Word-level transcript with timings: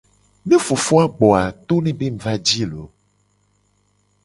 Ne 0.47 0.55
fofo 0.67 0.93
a 1.03 1.05
gbo 1.17 1.27
a 1.41 1.43
to 1.67 1.75
ne 1.83 1.91
be 1.99 2.05
mu 2.13 2.21
le 2.25 2.33
ji 2.45 2.57
i 2.63 2.65
loo. 2.71 2.87